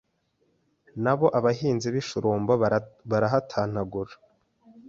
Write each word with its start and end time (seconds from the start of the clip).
Na 1.03 1.13
bo 1.17 1.27
abahinzi 1.37 1.87
b'i 1.93 2.03
Shurumbo 2.07 2.53
barahatantagura 3.11 4.13